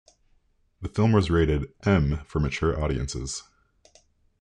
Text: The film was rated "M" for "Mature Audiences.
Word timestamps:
The 0.81 0.89
film 0.89 1.11
was 1.11 1.29
rated 1.29 1.73
"M" 1.85 2.25
for 2.25 2.39
"Mature 2.39 2.75
Audiences. 2.83 3.43